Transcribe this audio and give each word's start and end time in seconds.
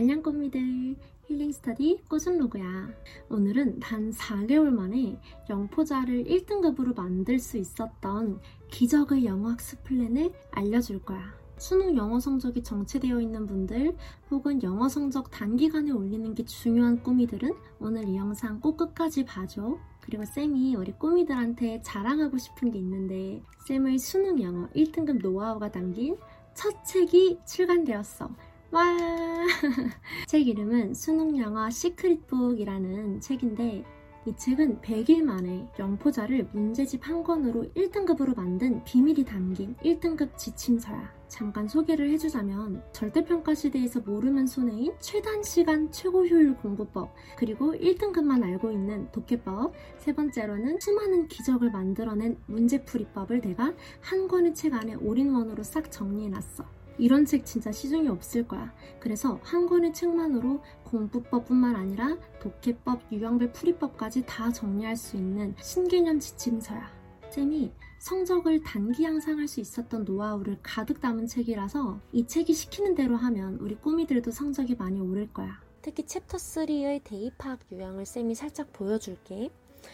안녕 0.00 0.22
꼬미들. 0.22 0.96
힐링 1.26 1.52
스터디 1.52 2.04
꼬순로그야? 2.08 2.88
오늘은 3.28 3.80
단 3.80 4.10
4개월 4.10 4.70
만에 4.70 5.20
영포자를 5.50 6.24
1등급으로 6.24 6.96
만들 6.96 7.38
수 7.38 7.58
있었던 7.58 8.40
기적의 8.70 9.26
영어 9.26 9.50
학습 9.50 9.84
플랜을 9.84 10.32
알려줄 10.52 11.02
거야. 11.02 11.34
수능 11.58 11.98
영어 11.98 12.18
성적이 12.18 12.62
정체되어 12.62 13.20
있는 13.20 13.46
분들 13.46 13.94
혹은 14.30 14.62
영어 14.62 14.88
성적 14.88 15.30
단기간에 15.30 15.90
올리는 15.90 16.34
게 16.34 16.46
중요한 16.46 17.02
꼬미들은 17.02 17.52
오늘 17.78 18.08
이 18.08 18.16
영상 18.16 18.58
꼭 18.58 18.78
끝까지 18.78 19.26
봐줘. 19.26 19.76
그리고 20.00 20.24
쌤이 20.24 20.76
우리 20.76 20.92
꼬미들한테 20.92 21.82
자랑하고 21.82 22.38
싶은 22.38 22.70
게 22.70 22.78
있는데 22.78 23.42
쌤의 23.66 23.98
수능 23.98 24.40
영어 24.40 24.66
1등급 24.70 25.20
노하우가 25.20 25.70
담긴 25.70 26.16
첫 26.54 26.86
책이 26.86 27.40
출간되었어. 27.46 28.30
와! 28.70 28.84
책 30.28 30.46
이름은 30.46 30.94
수능 30.94 31.36
영어 31.38 31.68
시크릿북이라는 31.68 33.20
책인데 33.20 33.84
이 34.26 34.36
책은 34.36 34.80
100일 34.80 35.22
만에 35.22 35.66
영포자를 35.78 36.50
문제집 36.52 37.08
한 37.08 37.24
권으로 37.24 37.64
1등급으로 37.74 38.36
만든 38.36 38.84
비밀이 38.84 39.24
담긴 39.24 39.74
1등급 39.82 40.36
지침서야. 40.36 41.20
잠깐 41.26 41.66
소개를 41.66 42.10
해주자면 42.10 42.82
절대평가 42.92 43.54
시대에서 43.54 44.00
모르면 44.00 44.46
손해인 44.46 44.92
최단 45.00 45.42
시간 45.42 45.90
최고 45.90 46.24
효율 46.26 46.54
공부법 46.54 47.12
그리고 47.36 47.72
1등급만 47.72 48.44
알고 48.44 48.70
있는 48.70 49.10
독해법 49.10 49.72
세 49.98 50.12
번째로는 50.12 50.78
수많은 50.80 51.26
기적을 51.26 51.70
만들어낸 51.70 52.38
문제풀이법을 52.46 53.40
내가 53.40 53.72
한 54.00 54.28
권의 54.28 54.54
책 54.54 54.74
안에 54.74 54.94
all-in-one으로 54.94 55.62
싹 55.64 55.90
정리해놨어. 55.90 56.79
이런 57.00 57.24
책 57.24 57.46
진짜 57.46 57.72
시중에 57.72 58.08
없을 58.08 58.46
거야. 58.46 58.72
그래서 59.00 59.40
한 59.42 59.66
권의 59.66 59.92
책만으로 59.92 60.62
공부법뿐만 60.84 61.74
아니라 61.74 62.16
독해법, 62.40 63.10
유형별 63.10 63.52
풀이법까지 63.52 64.24
다 64.26 64.52
정리할 64.52 64.96
수 64.96 65.16
있는 65.16 65.54
신개념 65.60 66.20
지침서야. 66.20 66.90
쌤이 67.30 67.72
성적을 68.00 68.62
단기 68.62 69.04
향상할 69.04 69.46
수 69.46 69.60
있었던 69.60 70.04
노하우를 70.04 70.58
가득 70.62 71.00
담은 71.00 71.26
책이라서 71.26 72.00
이 72.12 72.26
책이 72.26 72.52
시키는 72.52 72.94
대로 72.94 73.16
하면 73.16 73.56
우리 73.60 73.76
꼬미들도 73.76 74.30
성적이 74.30 74.74
많이 74.76 75.00
오를 75.00 75.32
거야. 75.32 75.60
특히 75.82 76.04
챕터 76.04 76.36
3의 76.36 77.02
대의 77.04 77.35
파악 77.35 77.60
유형을 77.72 78.04
쌤이 78.04 78.34
살짝 78.34 78.72
보여줄게. 78.72 79.50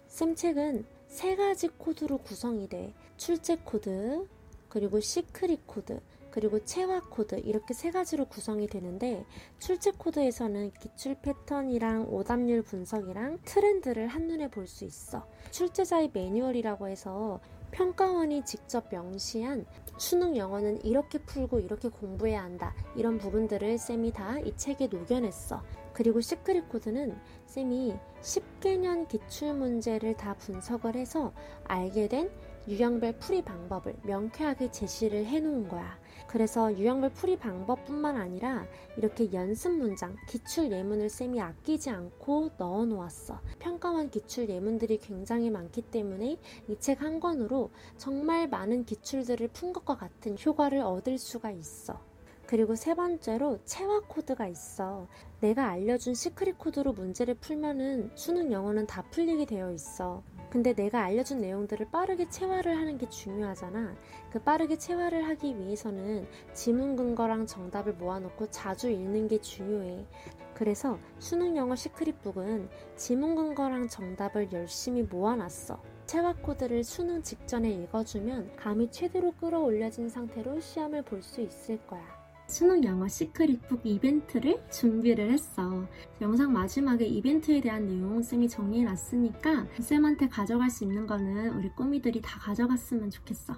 쌤 0.09 0.35
책은 0.35 0.85
세 1.07 1.37
가지 1.37 1.69
코드로 1.69 2.19
구성이 2.19 2.69
돼. 2.69 2.95
출제 3.17 3.59
코드, 3.65 4.27
그리고 4.69 5.01
secret 5.01 5.67
코드, 5.67 6.01
그리고 6.37 6.63
체화 6.63 7.01
코드 7.01 7.37
이렇게 7.37 7.73
세 7.73 7.91
가지로 7.91 8.27
구성이 8.27 8.67
되는데 8.67 9.25
출제 9.59 9.93
코드에서는 9.93 10.71
기출 10.73 11.15
패턴이랑 11.15 12.09
오답률 12.13 12.61
분석이랑 12.61 13.39
트렌드를 13.47 14.07
한눈에 14.09 14.51
볼 14.51 14.67
수 14.67 14.85
있어. 14.85 15.27
출제자의 15.51 16.11
매뉴얼이라고 16.13 16.89
해서 16.89 17.41
평가원이 17.71 18.45
직접 18.45 18.85
명시한 18.91 19.65
수능 19.97 20.37
영어는 20.37 20.85
이렇게 20.85 21.17
풀고 21.19 21.61
이렇게 21.61 21.89
공부해야 21.89 22.43
한다. 22.43 22.75
이런 22.97 23.17
부분들을 23.17 23.79
쌤이 23.79 24.13
다 24.13 24.39
이 24.41 24.55
책에 24.59 24.89
녹여냈어. 24.89 25.63
그리고 25.95 26.21
secret 26.21 26.69
코드는 26.69 27.17
쌤이 27.47 27.95
10개년 28.21 29.09
기출 29.09 29.55
문제를 29.55 30.15
다 30.19 30.35
분석을 30.35 30.97
해서 30.97 31.33
알게 31.65 32.09
된 32.09 32.31
유형별 32.69 33.19
풀이 33.19 33.43
방법을 33.43 33.97
명쾌하게 34.05 34.71
제시를 34.73 35.25
해놓은 35.27 35.69
거야. 35.69 35.99
그래서 36.27 36.77
유형별 36.77 37.11
풀이 37.11 37.37
방법뿐만 37.39 38.17
아니라 38.17 38.67
이렇게 38.97 39.33
연습 39.33 39.71
문장, 39.73 40.17
기출 40.29 40.73
예문을 40.73 41.09
쌤이 41.09 41.41
아끼지 41.41 41.91
않고 41.91 42.51
넣어 42.59 42.85
놓았어. 42.85 43.41
평가원 43.61 44.11
기출 44.11 44.49
예문들이 44.49 44.99
굉장히 44.99 45.51
많기 45.51 45.83
때문에 45.83 46.39
이 46.69 46.77
책 46.81 46.97
한 47.03 47.21
권으로 47.21 47.71
정말 47.99 48.49
많은 48.49 48.85
기출들을 48.85 49.49
푼 49.49 49.73
것과 49.73 49.97
같은 49.97 50.37
효과를 50.45 50.81
얻을 50.81 51.19
수가 51.19 51.51
있어. 51.53 52.01
그리고 52.47 52.75
세 52.75 52.95
번째로 52.95 53.59
체화 53.65 54.01
코드가 54.09 54.47
있어. 54.49 55.09
내가 55.41 55.69
알려준 55.69 56.15
secret 56.15 56.59
코드로 56.59 56.93
문제를 56.93 57.35
풀면은 57.35 58.11
수능 58.15 58.53
영어는 58.53 58.87
다 58.87 59.03
풀리게 59.11 59.45
되어 59.47 59.73
있어. 59.73 60.23
근데 60.51 60.73
내가 60.73 61.03
알려준 61.05 61.41
내용들을 61.41 61.91
빠르게 61.91 62.29
체화를 62.29 62.77
하는 62.77 62.99
게 62.99 63.09
중요하잖아. 63.09 63.95
그 64.31 64.41
빠르게 64.41 64.79
체화를 64.79 65.27
하기 65.29 65.59
위해서는 65.59 66.27
지문 66.55 66.97
근거랑 66.97 67.47
정답을 67.47 67.95
모아놓고 67.95 68.51
자주 68.51 68.91
읽는 68.91 69.29
게 69.29 69.41
중요해. 69.41 70.07
그래서 70.55 70.99
수능 71.19 71.57
영어 71.57 71.77
시크릿북은 71.77 72.69
지문 72.97 73.35
근거랑 73.35 73.89
정답을 73.89 74.53
열심히 74.53 75.03
모아놨어. 75.03 75.83
체화 76.07 76.33
코드를 76.35 76.85
수능 76.85 77.21
직전에 77.21 77.69
읽어주면 77.71 78.57
감이 78.57 78.91
최대로 78.91 79.33
끌어올려진 79.33 80.09
상태로 80.09 80.61
시험을 80.61 81.03
볼 81.03 81.23
수 81.23 81.41
있을 81.41 81.85
거야. 81.87 82.26
수능 82.47 82.85
영어 82.85 83.09
시크릿북 83.09 83.81
이벤트를 83.85 84.63
준비를 84.71 85.33
했어. 85.33 85.87
영상 86.21 86.53
마지막에 86.53 87.05
이벤트에 87.05 87.61
대한 87.61 87.87
내용은 87.87 88.23
쌤이 88.23 88.49
정리해놨으니까 88.49 89.67
쌤한테 89.81 90.29
가져갈 90.29 90.71
수 90.71 90.85
있는 90.85 91.07
거는 91.07 91.55
우리 91.55 91.69
꼬미들이 91.71 92.23
다 92.23 92.39
가져갔으면 92.39 93.11
좋겠어. 93.11 93.55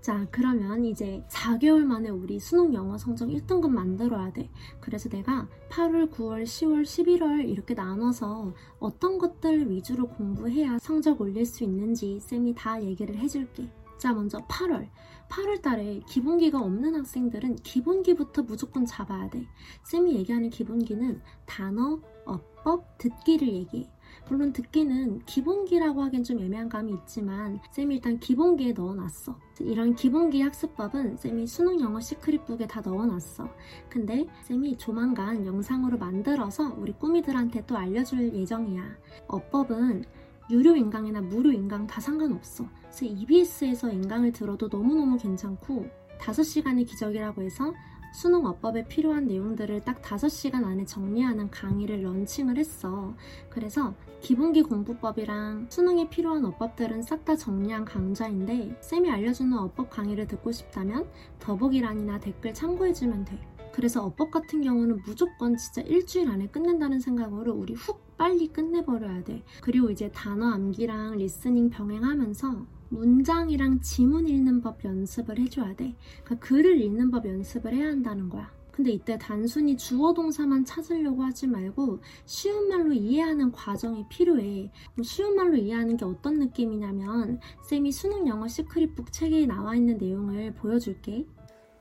자, 0.00 0.26
그러면 0.30 0.84
이제 0.84 1.24
4개월 1.30 1.82
만에 1.82 2.10
우리 2.10 2.38
수능 2.38 2.74
영어 2.74 2.98
성적 2.98 3.26
1등급 3.26 3.70
만들어야 3.70 4.32
돼. 4.32 4.50
그래서 4.78 5.08
내가 5.08 5.48
8월, 5.70 6.10
9월, 6.10 6.44
10월, 6.44 6.82
11월 6.82 7.48
이렇게 7.48 7.72
나눠서 7.72 8.52
어떤 8.78 9.16
것들 9.16 9.70
위주로 9.70 10.06
공부해야 10.08 10.78
성적 10.78 11.20
올릴 11.22 11.46
수 11.46 11.64
있는지 11.64 12.20
쌤이 12.20 12.54
다 12.54 12.82
얘기를 12.82 13.16
해줄게. 13.16 13.66
자, 14.04 14.12
먼저 14.12 14.36
8월. 14.36 14.86
8월 15.30 15.62
달에 15.62 16.02
기본기가 16.06 16.60
없는 16.60 16.94
학생들은 16.94 17.56
기본기부터 17.56 18.42
무조건 18.42 18.84
잡아야 18.84 19.30
돼. 19.30 19.46
쌤이 19.84 20.14
얘기하는 20.16 20.50
기본기는 20.50 21.22
단어, 21.46 21.98
어법, 22.26 22.98
듣기를 22.98 23.48
얘기해. 23.48 23.90
물론 24.28 24.52
듣기는 24.52 25.24
기본기라고 25.24 26.02
하기엔 26.02 26.22
좀 26.22 26.38
애매한 26.38 26.68
감이 26.68 26.92
있지만 26.92 27.60
쌤이 27.70 27.94
일단 27.94 28.20
기본기에 28.20 28.72
넣어놨어. 28.72 29.38
이런 29.60 29.94
기본기 29.94 30.42
학습법은 30.42 31.16
쌤이 31.16 31.46
수능 31.46 31.80
영어 31.80 31.98
시크릿북에 31.98 32.66
다 32.66 32.82
넣어놨어. 32.82 33.48
근데 33.88 34.26
쌤이 34.42 34.76
조만간 34.76 35.46
영상으로 35.46 35.96
만들어서 35.96 36.74
우리 36.76 36.92
꾸미들한테 36.92 37.64
또 37.66 37.78
알려줄 37.78 38.34
예정이야. 38.34 38.84
어법은 39.28 40.04
유료 40.50 40.76
인강이나 40.76 41.20
무료 41.22 41.50
인강 41.52 41.86
다 41.86 42.00
상관없어. 42.00 42.66
그래서 42.82 43.06
EBS에서 43.06 43.90
인강을 43.90 44.32
들어도 44.32 44.68
너무너무 44.68 45.16
괜찮고 45.16 45.88
5시간의 46.18 46.86
기적이라고 46.86 47.42
해서 47.42 47.72
수능 48.14 48.46
어법에 48.46 48.86
필요한 48.86 49.26
내용들을 49.26 49.80
딱 49.80 50.00
5시간 50.00 50.64
안에 50.64 50.84
정리하는 50.84 51.50
강의를 51.50 52.04
launching을 52.04 52.56
했어. 52.58 53.12
그래서 53.50 53.92
기본기 54.20 54.62
공부법이랑 54.62 55.66
수능에 55.68 56.08
필요한 56.08 56.44
어법들은 56.44 57.02
싹 57.02 57.24
다 57.24 57.34
정리한 57.34 57.84
강좌인데 57.84 58.76
쌤이 58.82 59.10
알려주는 59.10 59.56
어법 59.58 59.90
강의를 59.90 60.26
듣고 60.26 60.52
싶다면 60.52 61.08
더보기란이나 61.40 62.20
댓글 62.20 62.52
참고해주면 62.54 63.24
돼. 63.24 63.53
그래서 63.74 64.04
어법 64.04 64.30
같은 64.30 64.62
경우는 64.62 65.02
무조건 65.04 65.56
진짜 65.56 65.80
일주일 65.80 66.28
안에 66.28 66.46
끝낸다는 66.46 67.00
생각으로 67.00 67.52
우리 67.52 67.74
훅 67.74 68.16
빨리 68.16 68.46
끝내버려야 68.46 69.24
돼. 69.24 69.42
그리고 69.62 69.90
이제 69.90 70.12
단어 70.12 70.46
암기랑 70.52 71.18
listening 71.18 71.70
병행하면서 71.70 72.66
문장이랑 72.90 73.80
지문 73.80 74.28
읽는 74.28 74.60
법 74.60 74.84
연습을 74.84 75.40
해줘야 75.40 75.74
돼. 75.74 75.96
그러니까 76.22 76.46
글을 76.46 76.80
읽는 76.82 77.10
법 77.10 77.26
연습을 77.26 77.74
해야 77.74 77.88
한다는 77.88 78.28
거야. 78.28 78.48
근데 78.70 78.92
이때 78.92 79.18
단순히 79.18 79.76
주어 79.76 80.14
동사만 80.14 80.64
찾으려고 80.64 81.24
하지 81.24 81.48
말고 81.48 81.98
쉬운 82.26 82.68
말로 82.68 82.92
이해하는 82.92 83.50
과정이 83.50 84.06
필요해. 84.08 84.70
쉬운 85.02 85.34
말로 85.34 85.56
이해하는 85.56 85.96
게 85.96 86.04
어떤 86.04 86.38
느낌이냐면 86.38 87.40
쌤이 87.64 87.90
수능 87.90 88.28
영어 88.28 88.46
시크릿북 88.46 89.10
책에 89.10 89.46
나와 89.46 89.74
있는 89.74 89.98
내용을 89.98 90.54
보여줄게. 90.54 91.26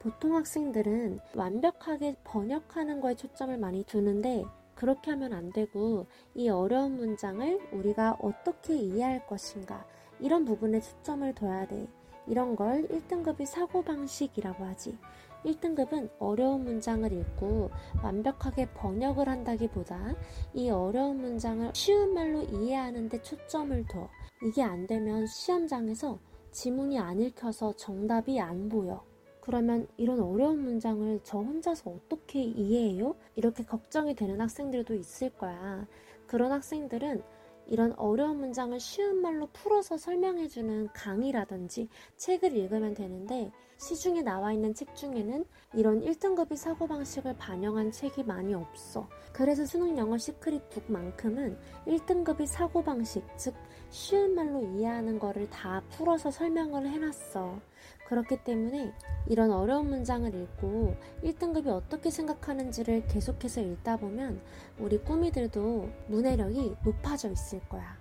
보통 0.04 0.36
학생들은 0.36 1.22
완벽하게 1.34 2.18
번역하는 2.26 3.00
거에 3.00 3.16
초점을 3.16 3.58
많이 3.58 3.86
두는데 3.86 4.44
그렇게 4.76 5.12
하면 5.12 5.32
안 5.32 5.54
되고 5.54 6.08
이 6.36 6.50
어려운 6.50 6.98
문장을 6.98 7.70
우리가 7.72 8.18
어떻게 8.22 8.76
이해할 8.76 9.26
것인가 9.26 9.86
이런 10.20 10.44
부분에 10.44 10.82
초점을 10.82 11.34
둬야 11.36 11.66
돼. 11.68 11.88
이런 12.28 12.58
걸 12.58 12.86
1등급이 12.90 13.46
사고방식이라고 13.46 14.66
하지. 14.66 14.98
1등급은 15.46 16.10
어려운 16.20 16.66
문장을 16.66 17.10
읽고 17.10 17.70
완벽하게 18.04 18.72
번역을 18.74 19.30
한다기보다 19.30 20.16
이 20.54 20.70
어려운 20.70 21.22
문장을 21.22 21.72
쉬운 21.74 22.14
말로 22.14 22.42
이해하는 22.44 23.08
데 23.08 23.22
초점을 23.22 23.86
둬. 23.88 24.10
이게 24.42 24.64
안 24.64 24.86
되면 24.86 25.26
시험장에서 25.28 26.20
지문이 26.52 27.00
안 27.00 27.22
읽혀서 27.22 27.78
정답이 27.78 28.42
안 28.42 28.68
보여. 28.68 29.13
그러면 29.44 29.90
이런 29.98 30.22
어려운 30.22 30.64
문장을 30.64 31.20
저 31.26 31.40
혼자서 31.40 31.92
어떻게 31.92 32.42
이해해요? 32.42 33.14
이렇게 33.36 33.66
걱정이 33.66 34.16
되는 34.16 34.40
학생들도 34.40 34.94
있을 34.94 35.32
거야. 35.32 35.86
그런 36.28 36.54
학생들은 36.54 37.22
이런 37.68 37.92
어려운 37.98 38.38
문장을 38.38 38.80
쉬운 38.80 39.22
말로 39.22 39.50
풀어서 39.52 39.98
설명해주는 39.98 40.88
강의라든지 40.94 41.90
책을 42.16 42.56
읽으면 42.56 42.94
되는데 42.94 43.52
시중에 43.78 44.22
나와 44.22 44.54
있는 44.54 44.74
책 44.74 44.96
중에는 44.96 45.46
이런 45.74 46.02
1등급의 46.02 46.56
사고방식을 46.56 47.38
반영한 47.38 47.92
책이 47.92 48.24
많이 48.24 48.54
없어. 48.54 49.08
그래서 49.32 49.66
수능 49.66 49.98
영어 49.98 50.18
시크릿북만큼은 50.18 51.58
1등급의 51.88 52.46
사고방식, 52.46 53.26
즉 53.38 53.54
쉬운 53.90 54.36
말로 54.36 54.64
이해하는 54.64 55.20
거를 55.20 55.50
다 55.50 55.82
풀어서 55.92 56.32
설명을 56.32 56.88
해놨어. 56.88 57.60
그렇기 58.08 58.44
때문에 58.44 58.94
이런 59.28 59.52
어려운 59.52 59.90
문장을 59.90 60.34
읽고 60.34 60.96
1등급이 61.24 61.68
어떻게 61.68 62.10
생각하는지를 62.10 63.08
계속해서 63.08 63.62
읽다 63.62 63.98
보면 63.98 64.42
우리 64.80 64.98
꾸미들도 65.00 65.90
문해력이 66.08 66.76
높아져 66.84 67.32
있을 67.32 67.60
거야. 67.70 67.98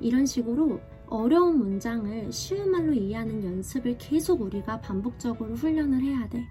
이런 0.00 0.26
식으로 0.26 0.80
어려운 1.06 1.58
문장을 1.58 2.32
쉬운 2.32 2.70
말로 2.70 2.92
이해하는 2.92 3.44
연습을 3.44 3.98
계속 3.98 4.40
우리가 4.40 4.80
반복적으로 4.80 5.54
훈련을 5.54 6.02
해야 6.02 6.28
돼. 6.28 6.44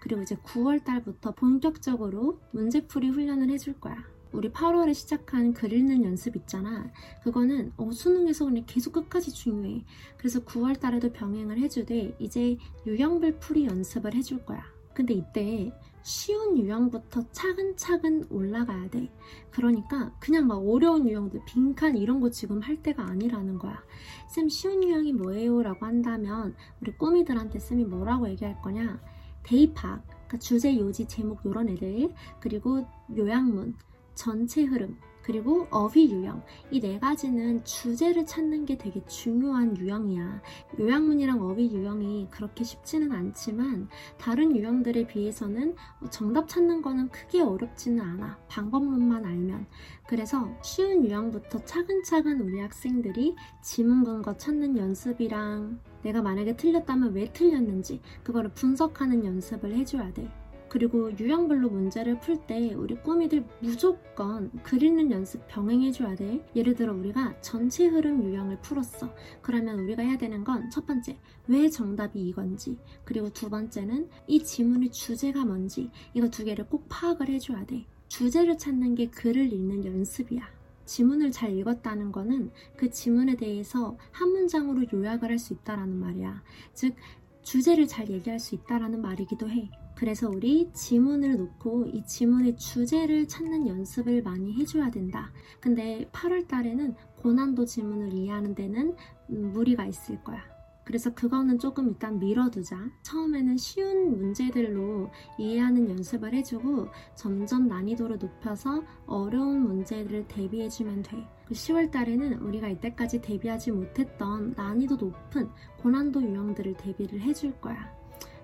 그리고 0.00 0.22
이제 0.22 0.36
9월 0.36 0.84
달부터 0.84 1.32
본격적으로 1.32 2.40
문제풀이 2.52 3.08
훈련을 3.08 3.50
해줄 3.50 3.80
거야. 3.80 3.96
우리 4.32 4.50
8월에 4.50 4.94
시작한 4.94 5.52
글 5.52 5.72
읽는 5.72 6.04
연습 6.04 6.36
있잖아. 6.36 6.90
그거는 7.22 7.72
어, 7.76 7.90
수능에서 7.90 8.46
그냥 8.46 8.64
계속 8.66 8.92
끝까지 8.92 9.32
중요해. 9.32 9.84
그래서 10.16 10.40
9월 10.40 10.80
달에도 10.80 11.12
병행을 11.12 11.58
해주되 11.58 12.16
이제 12.18 12.56
유형별 12.86 13.38
풀이 13.40 13.66
연습을 13.66 14.14
해줄 14.14 14.44
거야. 14.44 14.71
근데 14.94 15.14
이때 15.14 15.72
쉬운 16.02 16.58
유형부터 16.58 17.30
차근차근 17.30 18.26
올라가야 18.30 18.90
돼. 18.90 19.08
그러니까 19.50 20.12
그냥 20.18 20.46
막 20.46 20.56
어려운 20.56 21.08
유형들, 21.08 21.42
빈칸 21.46 21.96
이런 21.96 22.20
거 22.20 22.30
지금 22.30 22.60
할 22.60 22.82
때가 22.82 23.04
아니라는 23.04 23.58
거야. 23.58 23.82
쌤 24.28 24.48
쉬운 24.48 24.82
유형이 24.82 25.12
뭐예요? 25.12 25.62
라고 25.62 25.86
한다면 25.86 26.54
우리 26.80 26.92
꼬미들한테 26.92 27.58
쌤이 27.58 27.84
뭐라고 27.84 28.28
얘기할 28.30 28.60
거냐? 28.62 29.00
대입학, 29.44 30.04
그러니까 30.06 30.38
주제, 30.38 30.76
요지, 30.76 31.06
제목 31.06 31.40
이런 31.44 31.68
애들, 31.68 32.12
그리고 32.40 32.86
요약문, 33.16 33.74
전체 34.14 34.64
흐름, 34.64 34.96
그리고 35.22 35.66
어휘 35.70 36.10
유형 36.12 36.42
이 36.70 36.80
네 36.82 36.98
가지는 36.98 37.64
주제를 37.64 38.26
찾는 38.26 38.66
게 38.66 38.76
되게 38.76 39.04
중요한 39.06 39.76
유형이야. 39.76 40.42
요약문이랑 40.80 41.40
어휘 41.42 41.70
유형이 41.72 42.28
그렇게 42.30 42.64
쉽지는 42.64 43.12
않지만 43.12 43.88
다른 44.18 44.56
유형들에 44.56 45.06
비해서는 45.06 45.76
정답 46.10 46.48
찾는 46.48 46.82
거는 46.82 47.08
크게 47.10 47.40
어렵지는 47.40 48.00
않아. 48.00 48.38
방법론만 48.48 49.24
알면. 49.24 49.66
그래서 50.08 50.48
쉬운 50.62 51.04
유형부터 51.04 51.64
차근차근 51.64 52.40
우리 52.40 52.58
학생들이 52.60 53.36
지문 53.62 54.02
근거 54.04 54.36
찾는 54.36 54.76
연습이랑 54.76 55.78
내가 56.02 56.20
만약에 56.20 56.56
틀렸다면 56.56 57.14
왜 57.14 57.32
틀렸는지 57.32 58.00
그거를 58.24 58.50
분석하는 58.54 59.24
연습을 59.24 59.74
해줘야 59.76 60.12
돼. 60.12 60.28
그리고 60.72 61.12
유형별로 61.18 61.68
문제를 61.68 62.18
풀 62.20 62.46
때 62.46 62.72
우리 62.72 62.94
꾸미들 62.94 63.44
무조건 63.60 64.50
글 64.62 64.82
읽는 64.82 65.10
연습 65.10 65.46
병행해줘야 65.46 66.14
돼. 66.14 66.42
예를 66.56 66.74
들어 66.74 66.94
우리가 66.94 67.38
전체 67.42 67.86
흐름 67.88 68.24
유형을 68.24 68.58
풀었어. 68.62 69.14
그러면 69.42 69.80
우리가 69.80 70.02
해야 70.02 70.16
되는 70.16 70.42
건 70.42 70.70
첫 70.70 70.86
번째, 70.86 71.18
왜 71.46 71.68
정답이 71.68 72.18
이건지. 72.26 72.78
그리고 73.04 73.28
두 73.28 73.50
번째는 73.50 74.08
이 74.26 74.42
지문의 74.42 74.90
주제가 74.92 75.44
뭔지. 75.44 75.90
이거 76.14 76.30
두 76.30 76.42
개를 76.42 76.66
꼭 76.66 76.86
파악을 76.88 77.28
해줘야 77.28 77.66
돼. 77.66 77.84
주제를 78.08 78.56
찾는 78.56 78.94
게 78.94 79.10
글을 79.10 79.52
읽는 79.52 79.84
연습이야. 79.84 80.40
지문을 80.86 81.32
잘 81.32 81.54
읽었다는 81.54 82.12
거는 82.12 82.50
그 82.78 82.88
지문에 82.88 83.36
대해서 83.36 83.98
한 84.10 84.30
문장으로 84.30 84.86
요약을 84.90 85.28
할 85.28 85.38
수 85.38 85.52
있다라는 85.52 86.00
말이야. 86.00 86.42
즉, 86.72 86.94
주제를 87.42 87.86
잘 87.86 88.08
얘기할 88.08 88.40
수 88.40 88.54
있다라는 88.54 89.02
말이기도 89.02 89.50
해. 89.50 89.70
그래서 89.94 90.28
우리 90.28 90.70
지문을 90.72 91.36
놓고 91.36 91.86
이 91.86 92.04
지문의 92.04 92.56
주제를 92.56 93.28
찾는 93.28 93.68
연습을 93.68 94.22
많이 94.22 94.52
해줘야 94.54 94.90
된다. 94.90 95.30
근데 95.60 96.08
8월 96.12 96.48
달에는 96.48 96.94
고난도 97.16 97.64
지문을 97.64 98.12
이해하는 98.12 98.54
데는 98.54 98.96
음, 99.30 99.52
무리가 99.52 99.86
있을 99.86 100.22
거야. 100.24 100.42
그래서 100.84 101.14
그거는 101.14 101.58
조금 101.58 101.88
일단 101.88 102.18
미뤄두자. 102.18 102.76
처음에는 103.02 103.56
쉬운 103.56 104.18
문제들로 104.18 105.10
이해하는 105.38 105.88
연습을 105.88 106.34
해주고 106.34 106.88
점점 107.14 107.68
난이도를 107.68 108.18
높여서 108.18 108.82
어려운 109.06 109.62
문제들을 109.62 110.26
대비해주면 110.26 111.02
돼. 111.02 111.24
10월 111.50 111.86
그 111.86 111.90
달에는 111.92 112.40
우리가 112.40 112.68
이때까지 112.68 113.20
대비하지 113.20 113.70
못했던 113.72 114.54
난이도 114.56 114.96
높은 114.96 115.48
고난도 115.78 116.22
유형들을 116.22 116.74
대비를 116.76 117.20
해줄 117.20 117.52
거야. 117.60 118.01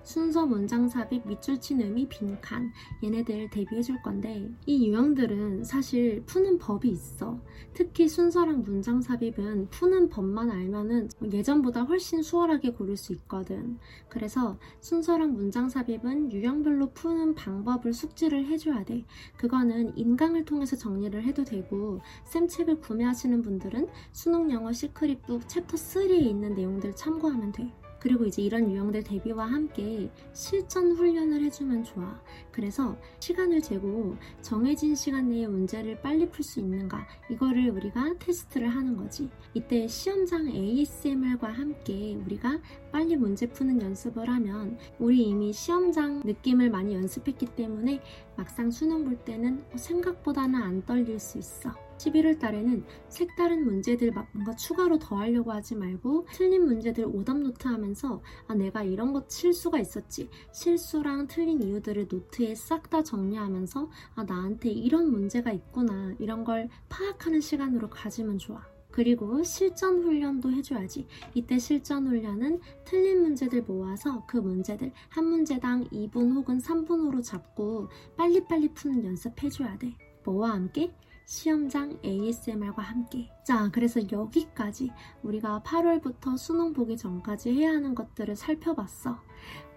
순서 0.09 0.43
문장 0.43 0.89
삽입, 0.89 1.27
밑줄 1.27 1.61
친 1.61 1.81
의미, 1.81 2.09
빈칸 2.09 2.71
얘네들 3.03 3.51
대비해 3.51 3.79
줄 3.83 4.01
건데 4.01 4.49
이 4.65 4.87
유형들은 4.87 5.63
사실 5.63 6.23
푸는 6.25 6.57
법이 6.57 6.89
있어. 6.89 7.39
특히 7.75 8.09
순서랑 8.09 8.63
문장 8.63 9.03
삽입은 9.03 9.69
푸는 9.69 10.09
법만 10.09 10.49
알면은 10.49 11.09
예전보다 11.31 11.83
훨씬 11.83 12.23
수월하게 12.23 12.71
고를 12.71 12.97
수 12.97 13.13
있거든. 13.13 13.77
그래서 14.09 14.57
순서랑 14.79 15.33
문장 15.33 15.69
삽입은 15.69 16.33
유형별로 16.33 16.89
푸는 16.95 17.35
방법을 17.35 17.93
숙지를 17.93 18.47
해줘야 18.47 18.83
돼. 18.83 19.05
그거는 19.37 19.95
인강을 19.95 20.43
통해서 20.43 20.75
정리를 20.75 21.21
해도 21.23 21.43
되고 21.43 22.01
쌤 22.23 22.47
책을 22.47 22.79
구매하시는 22.79 23.43
분들은 23.43 23.87
수능 24.11 24.49
영어 24.49 24.73
시크릿북 24.73 25.47
챕터 25.47 25.77
3에 25.77 26.19
있는 26.19 26.55
내용들 26.55 26.95
참고하면 26.95 27.51
돼. 27.51 27.71
그리고 27.99 28.25
이제 28.25 28.41
이런 28.41 28.71
유형들 28.71 29.03
대비와 29.03 29.45
함께 29.45 30.09
실전 30.33 30.91
훈련을 30.93 31.43
해주면 31.43 31.83
좋아. 31.83 32.21
그래서 32.51 32.97
시간을 33.19 33.61
재고 33.61 34.15
정해진 34.41 34.95
시간 34.95 35.29
내에 35.29 35.47
문제를 35.47 36.01
빨리 36.01 36.29
풀 36.29 36.43
수 36.43 36.59
있는가 36.59 37.05
이거를 37.29 37.69
우리가 37.71 38.15
테스트를 38.19 38.69
하는 38.69 38.95
거지. 38.97 39.29
이때 39.53 39.87
시험장 39.87 40.47
ASMR과 40.47 41.49
함께 41.49 42.15
우리가 42.25 42.59
빨리 42.91 43.15
문제 43.15 43.47
푸는 43.47 43.81
연습을 43.81 44.29
하면 44.29 44.77
우리 44.99 45.23
이미 45.23 45.53
시험장 45.53 46.23
느낌을 46.25 46.69
많이 46.69 46.95
연습했기 46.95 47.47
때문에 47.55 48.01
막상 48.35 48.71
수능 48.71 49.03
볼 49.03 49.17
때는 49.17 49.63
생각보다는 49.75 50.61
안 50.61 50.85
떨릴 50.85 51.19
수 51.19 51.37
있어. 51.37 51.88
11월 51.99 52.39
달에는 52.39 52.83
색다른 53.09 53.65
문제들 53.65 54.11
막 54.11 54.27
뭔가 54.31 54.55
추가로 54.55 54.97
더 54.99 55.17
하려고 55.17 55.51
하지 55.51 55.75
말고 55.75 56.27
틀린 56.33 56.65
문제들 56.65 57.05
오답 57.05 57.37
노트 57.37 57.67
하면서 57.67 58.21
아 58.47 58.55
내가 58.55 58.83
이런 58.83 59.13
것 59.13 59.29
실수가 59.29 59.79
있었지 59.79 60.29
실수랑 60.51 61.27
틀린 61.27 61.61
이유들을 61.61 62.07
노트에 62.09 62.55
싹 62.55 62.89
다 62.89 63.03
정리하면서 63.03 63.89
아 64.15 64.23
나한테 64.23 64.69
이런 64.69 65.11
문제가 65.11 65.51
있구나 65.51 66.15
이런 66.17 66.43
걸 66.43 66.69
파악하는 66.87 67.39
시간으로 67.41 67.89
가지면 67.89 68.39
좋아. 68.39 68.65
그리고 68.89 69.43
실전 69.43 70.01
훈련도 70.01 70.51
해줘야지. 70.51 71.05
이때 71.35 71.59
실전 71.59 72.07
훈련은 72.07 72.59
틀린 72.85 73.21
문제들 73.21 73.61
모아서 73.61 74.25
그 74.25 74.37
문제들 74.37 74.91
한 75.09 75.25
문제당 75.25 75.83
2분 75.89 76.33
혹은 76.33 76.57
3분으로 76.57 77.23
잡고 77.23 77.89
빨리빨리 78.17 78.69
푸는 78.73 79.05
연습해줘야 79.05 79.77
돼. 79.77 79.95
뭐와 80.23 80.53
함께? 80.53 80.91
시험장 81.29 81.99
ASMR과 82.03 82.81
함께. 82.81 83.29
자, 83.45 83.69
그래서 83.71 84.01
여기까지 84.11 84.91
우리가 85.21 85.61
8월부터 85.63 86.35
수능 86.35 86.73
보기 86.73 86.97
전까지 86.97 87.51
해야 87.53 87.69
하는 87.69 87.93
것들을 87.93 88.35
살펴봤어. 88.35 89.21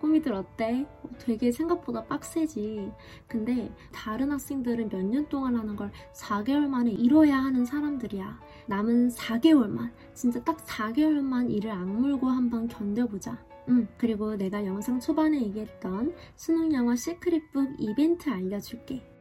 꾸미들 0.00 0.32
어때? 0.32 0.86
되게 1.18 1.52
생각보다 1.52 2.06
빡세지. 2.06 2.90
근데 3.28 3.70
다른 3.92 4.32
학생들은 4.32 4.88
몇 4.88 5.02
년 5.02 5.28
동안 5.28 5.54
하는 5.56 5.76
걸 5.76 5.92
4개월 6.14 6.66
만에 6.68 6.90
이뤄야 6.90 7.36
하는 7.36 7.66
사람들이야. 7.66 8.40
남은 8.66 9.10
4개월만, 9.10 9.92
진짜 10.14 10.42
딱 10.42 10.56
4개월만 10.64 11.50
일을 11.50 11.70
악물고 11.70 12.28
한번 12.28 12.66
견뎌보자. 12.66 13.38
음, 13.68 13.86
그리고 13.98 14.36
내가 14.36 14.64
영상 14.64 14.98
초반에 14.98 15.42
얘기했던 15.42 16.14
수능 16.34 16.72
영어 16.72 16.96
시크릿북 16.96 17.76
이벤트 17.78 18.30
알려줄게. 18.30 19.11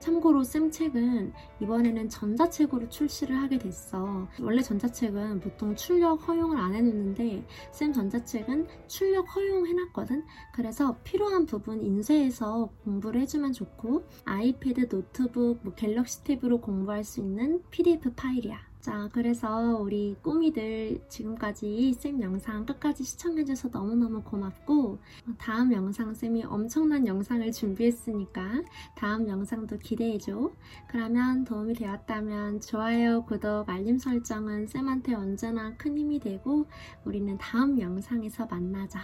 참고로 0.00 0.42
쌤 0.42 0.70
책은 0.70 1.32
이번에는 1.60 2.08
전자책으로 2.08 2.88
출시를 2.88 3.36
하게 3.36 3.58
됐어. 3.58 4.26
원래 4.40 4.62
전자책은 4.62 5.40
보통 5.40 5.76
출력 5.76 6.26
허용을 6.26 6.58
안 6.58 6.74
해놓는데 6.74 7.46
쌤 7.70 7.92
전자책은 7.92 8.66
출력 8.88 9.36
허용해놨거든. 9.36 10.24
그래서 10.52 10.96
필요한 11.04 11.46
부분 11.46 11.82
인쇄해서 11.82 12.70
공부를 12.84 13.20
해주면 13.20 13.52
좋고 13.52 14.04
아이패드, 14.24 14.88
노트북, 14.88 15.60
뭐 15.62 15.74
갤럭시 15.74 16.24
탭으로 16.24 16.60
공부할 16.60 17.04
수 17.04 17.20
있는 17.20 17.62
PDF 17.70 18.14
파일이야. 18.14 18.69
자, 18.80 19.10
그래서 19.12 19.76
우리 19.78 20.16
꼬미들 20.22 21.04
지금까지 21.10 21.92
쌤 21.98 22.22
영상 22.22 22.64
끝까지 22.64 23.04
시청해줘서 23.04 23.68
너무너무 23.68 24.22
고맙고 24.22 24.98
다음 25.36 25.72
영상 25.74 26.14
쌤이 26.14 26.44
엄청난 26.44 27.06
영상을 27.06 27.52
준비했으니까 27.52 28.62
다음 28.96 29.28
영상도 29.28 29.76
기대해줘. 29.76 30.50
그러면 30.88 31.44
도움이 31.44 31.74
되었다면 31.74 32.62
좋아요, 32.62 33.22
구독, 33.26 33.68
알림 33.68 33.98
설정은 33.98 34.66
쌤한테 34.66 35.14
언제나 35.14 35.76
큰 35.76 35.98
힘이 35.98 36.18
되고 36.18 36.64
우리는 37.04 37.36
다음 37.36 37.78
영상에서 37.78 38.46
만나자. 38.46 39.00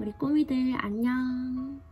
우리 0.00 0.10
꼬미들 0.10 0.74
안녕. 0.78 1.89